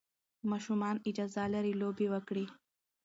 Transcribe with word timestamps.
ماشومان 0.49 0.95
اجازه 1.09 1.43
لري 1.53 1.73
لوبې 1.81 2.07
وکړي. 2.13 2.45